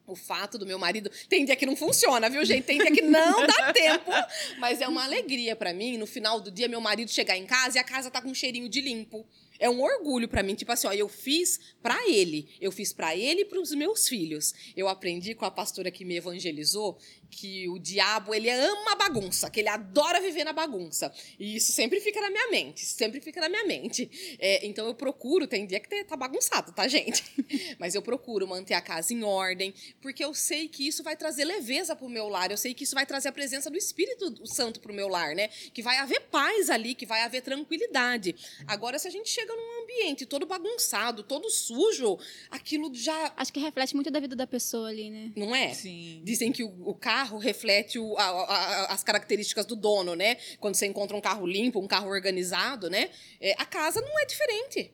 [0.07, 1.11] o fato do meu marido.
[1.29, 2.65] Tem dia que não funciona, viu, gente?
[2.65, 4.11] Tem dia que não dá tempo.
[4.59, 7.79] Mas é uma alegria para mim, no final do dia, meu marido chegar em casa
[7.79, 9.27] e a casa tá com um cheirinho de limpo.
[9.59, 13.17] É um orgulho para mim, tipo assim, ó, eu fiz para ele, eu fiz para
[13.17, 14.53] ele e para os meus filhos.
[14.77, 16.99] Eu aprendi com a pastora que me evangelizou
[17.31, 21.13] que o diabo ele ama a bagunça, que ele adora viver na bagunça.
[21.39, 24.37] E isso sempre fica na minha mente, sempre fica na minha mente.
[24.39, 27.25] É, então eu procuro, tem dia que tá bagunçado, tá, gente?
[27.79, 31.45] Mas eu procuro manter a casa em ordem, porque eu sei que isso vai trazer
[31.45, 34.81] leveza pro meu lar, eu sei que isso vai trazer a presença do Espírito Santo
[34.81, 35.49] pro meu lar, né?
[35.73, 38.35] Que vai haver paz ali, que vai haver tranquilidade.
[38.67, 42.19] Agora, se a gente chega num ambiente todo bagunçado, todo sujo,
[42.51, 43.33] aquilo já.
[43.37, 45.33] Acho que reflete muito da vida da pessoa ali, né?
[45.37, 45.73] Não é?
[45.75, 46.21] Sim.
[46.25, 50.37] Dizem que o, o carro carro reflete o, a, a, as características do dono, né?
[50.61, 53.09] Quando você encontra um carro limpo, um carro organizado, né?
[53.41, 54.93] É, a casa não é diferente.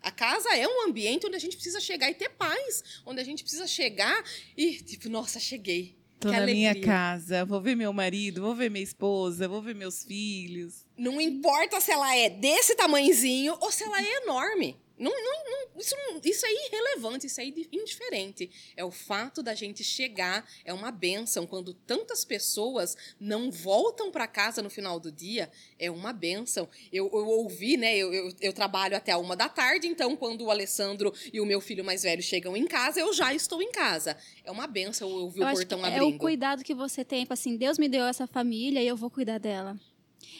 [0.00, 3.24] A casa é um ambiente onde a gente precisa chegar e ter paz, onde a
[3.24, 4.22] gente precisa chegar
[4.56, 5.98] e, tipo, nossa, cheguei.
[6.20, 6.72] Tô que na alegria.
[6.72, 10.86] minha casa, vou ver meu marido, vou ver minha esposa, vou ver meus filhos.
[10.96, 14.76] Não importa se ela é desse tamanhozinho ou se ela é enorme.
[15.00, 18.50] Não, não, não, isso, isso é irrelevante, isso é indiferente.
[18.76, 21.46] É o fato da gente chegar, é uma benção.
[21.46, 26.68] Quando tantas pessoas não voltam para casa no final do dia, é uma benção.
[26.92, 27.96] Eu, eu ouvi, né?
[27.96, 31.46] Eu, eu, eu, trabalho até a uma da tarde, então quando o Alessandro e o
[31.46, 34.18] meu filho mais velho chegam em casa, eu já estou em casa.
[34.44, 36.12] É uma benção eu ouvir o portão abrindo.
[36.12, 38.98] É o cuidado que você tem, tipo assim, Deus me deu essa família e eu
[38.98, 39.80] vou cuidar dela.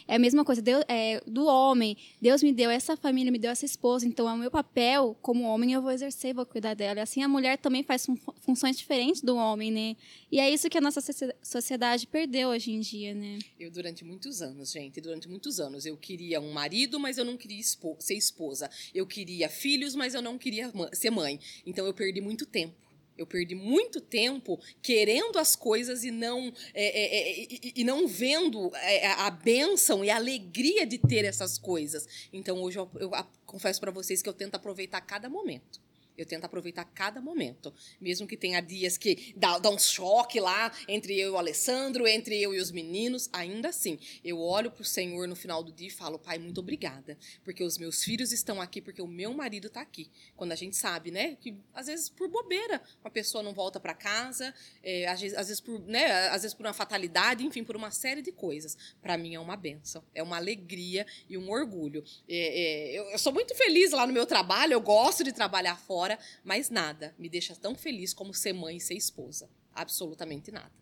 [0.06, 1.96] É a mesma coisa Deus, é, do homem.
[2.20, 4.06] Deus me deu essa família, me deu essa esposa.
[4.06, 7.00] Então, é o meu papel como homem, eu vou exercer, vou cuidar dela.
[7.00, 9.96] E assim, a mulher também faz fun funções diferentes do homem, né?
[10.30, 11.00] E é isso que a nossa
[11.42, 13.38] sociedade perdeu hoje em dia, né?
[13.58, 17.36] Eu, durante muitos anos, gente, durante muitos anos, eu queria um marido, mas eu não
[17.36, 17.62] queria
[17.98, 18.68] ser esposa.
[18.94, 21.38] Eu queria filhos, mas eu não queria ser mãe.
[21.64, 22.89] Então, eu perdi muito tempo
[23.20, 28.08] eu perdi muito tempo querendo as coisas e não, é, é, é, e, e, não
[28.08, 32.28] vendo é, a bênção e a alegria de ter essas coisas.
[32.32, 33.10] Então, hoje eu, eu
[33.44, 35.80] confesso para vocês que eu tento aproveitar cada momento.
[36.16, 37.72] Eu tento aproveitar cada momento.
[38.00, 42.06] Mesmo que tenha dias que dá, dá um choque lá entre eu e o Alessandro,
[42.06, 45.72] entre eu e os meninos, ainda assim, eu olho para o Senhor no final do
[45.72, 47.16] dia e falo, Pai, muito obrigada.
[47.44, 50.10] Porque os meus filhos estão aqui, porque o meu marido está aqui.
[50.36, 53.94] Quando a gente sabe, né, que às vezes por bobeira uma pessoa não volta para
[53.94, 57.76] casa, é, às, vezes, às, vezes por, né, às vezes por uma fatalidade, enfim, por
[57.76, 58.76] uma série de coisas.
[59.00, 62.04] Para mim é uma benção, é uma alegria e um orgulho.
[62.28, 65.78] É, é, eu, eu sou muito feliz lá no meu trabalho, eu gosto de trabalhar
[65.78, 66.09] fora
[66.44, 69.48] mas nada me deixa tão feliz como ser mãe e ser esposa.
[69.74, 70.80] Absolutamente nada.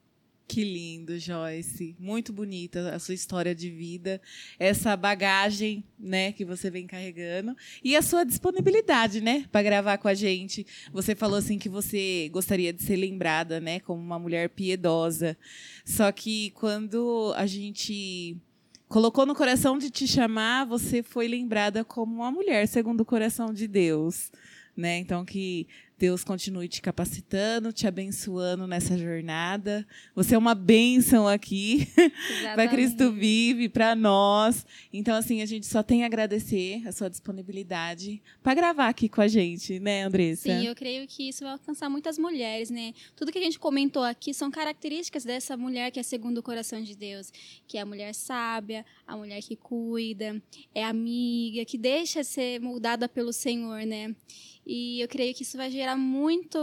[0.48, 1.94] Que lindo, Joyce.
[1.98, 4.18] Muito bonita a sua história de vida,
[4.58, 10.08] essa bagagem, né, que você vem carregando e a sua disponibilidade, né, para gravar com
[10.08, 10.66] a gente.
[10.90, 15.36] Você falou assim que você gostaria de ser lembrada, né, como uma mulher piedosa.
[15.84, 18.34] Só que quando a gente
[18.88, 23.52] colocou no coração de te chamar, você foi lembrada como uma mulher segundo o coração
[23.52, 24.30] de Deus
[24.78, 24.98] né?
[24.98, 25.66] Então que
[25.98, 29.84] Deus continue te capacitando, te abençoando nessa jornada.
[30.14, 31.88] Você é uma bênção aqui
[32.54, 34.64] para Cristo Vive, para nós.
[34.92, 39.20] Então, assim, a gente só tem a agradecer a sua disponibilidade para gravar aqui com
[39.20, 40.42] a gente, né, Andressa?
[40.42, 42.94] Sim, eu creio que isso vai alcançar muitas mulheres, né?
[43.16, 46.80] Tudo que a gente comentou aqui são características dessa mulher que é segundo o coração
[46.80, 47.32] de Deus,
[47.66, 50.40] que é a mulher sábia, a mulher que cuida,
[50.72, 54.14] é amiga, que deixa ser moldada pelo Senhor, né?
[54.68, 56.58] E eu creio que isso vai gerar muito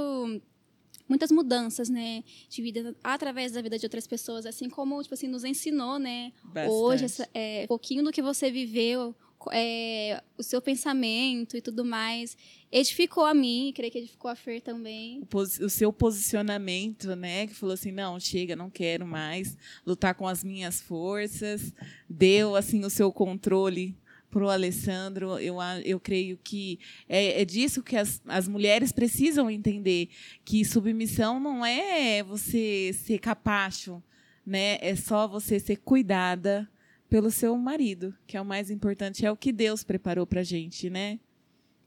[1.07, 5.27] muitas mudanças, né, de vida através da vida de outras pessoas, assim como tipo assim
[5.27, 6.69] nos ensinou, né, Bastante.
[6.69, 9.15] hoje essa, é, um pouquinho do que você viveu,
[9.51, 12.35] é, o seu pensamento e tudo mais
[12.71, 15.21] edificou a mim, creio que edificou a Fer também.
[15.31, 20.27] O, o, seu posicionamento, né, que falou assim, não, chega, não quero mais lutar com
[20.27, 21.71] as minhas forças,
[22.09, 23.95] deu assim o seu controle
[24.35, 29.49] para o Alessandro, eu, eu creio que é, é disso que as, as mulheres precisam
[29.49, 30.09] entender,
[30.43, 34.03] que submissão não é você ser capacho,
[34.45, 34.77] né?
[34.81, 36.69] é só você ser cuidada
[37.09, 40.43] pelo seu marido, que é o mais importante, é o que Deus preparou para a
[40.43, 41.17] gente, né?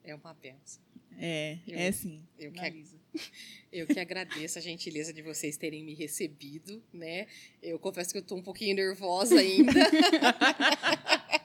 [0.02, 0.82] É uma benção.
[1.18, 2.22] É, eu, é sim.
[2.38, 2.84] Eu que,
[3.70, 7.26] eu que agradeço a gentileza de vocês terem me recebido, né?
[7.62, 9.70] Eu confesso que eu estou um pouquinho nervosa ainda.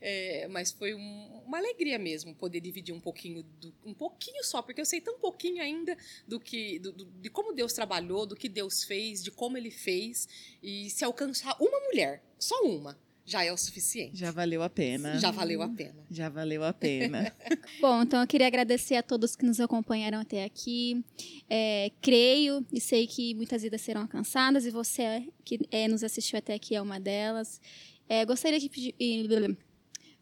[0.00, 4.62] É, mas foi um, uma alegria mesmo poder dividir um pouquinho, do, um pouquinho só,
[4.62, 8.36] porque eu sei tão pouquinho ainda do que, do, do, de como Deus trabalhou, do
[8.36, 10.28] que Deus fez, de como Ele fez.
[10.62, 12.98] E se alcançar uma mulher, só uma,
[13.30, 14.16] já é o suficiente.
[14.16, 15.18] Já valeu a pena.
[15.18, 16.04] Já valeu a pena.
[16.10, 17.32] Já valeu a pena.
[17.80, 21.04] Bom, então eu queria agradecer a todos que nos acompanharam até aqui.
[21.48, 26.38] É, creio e sei que muitas vidas serão alcançadas e você que é, nos assistiu
[26.38, 27.60] até aqui é uma delas.
[28.08, 28.96] É, gostaria de pedir.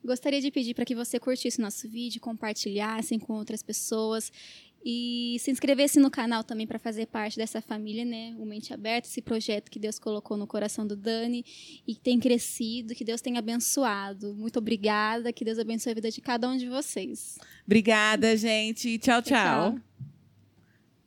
[0.08, 4.32] Gostaria de pedir para que você curtisse nosso vídeo, compartilhasse com outras pessoas
[4.82, 8.34] e se inscrevesse no canal também para fazer parte dessa família, né?
[8.38, 11.44] O Mente Aberta, esse projeto que Deus colocou no coração do Dani
[11.86, 14.34] e que tem crescido, que Deus tem abençoado.
[14.34, 17.36] Muito obrigada, que Deus abençoe a vida de cada um de vocês.
[17.66, 18.98] Obrigada, gente.
[18.98, 19.20] tchau.
[19.20, 19.72] tchau.
[19.74, 19.97] tchau.